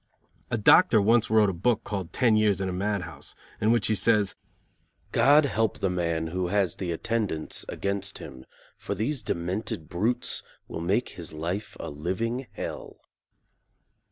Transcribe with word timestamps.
A 0.49 0.57
doctor 0.57 0.99
once 0.99 1.29
wrote 1.29 1.51
a 1.51 1.53
book 1.53 1.83
called 1.83 2.11
Ten 2.11 2.35
Years 2.35 2.59
in 2.59 2.67
a 2.67 2.73
Mad 2.73 3.03
House, 3.03 3.35
in 3.61 3.71
which 3.71 3.85
he 3.85 3.93
says 3.93 4.33
"God 5.11 5.45
help 5.45 5.77
the 5.77 5.91
man 5.91 6.25
who 6.33 6.47
has 6.47 6.77
the 6.77 6.91
attendants 6.91 7.65
against 7.69 8.17
him; 8.17 8.47
for 8.79 8.95
these 8.95 9.21
demented 9.21 9.89
brutes 9.89 10.41
will 10.67 10.81
make 10.81 11.09
his 11.09 11.33
life 11.33 11.77
a 11.79 11.91
living 11.91 12.47
hell." 12.53 12.97